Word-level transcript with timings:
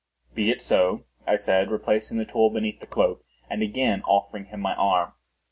"Be 0.33 0.49
it 0.49 0.63
so," 0.63 1.03
I 1.27 1.35
said, 1.35 1.69
replacing 1.69 2.17
the 2.17 2.25
tool 2.25 2.49
beneath 2.49 2.79
the 2.79 2.87
cloak, 2.87 3.23
and 3.51 3.61
again 3.61 4.01
offering 4.07 4.45
him 4.45 4.59
my 4.59 4.73
arm. 4.73 5.13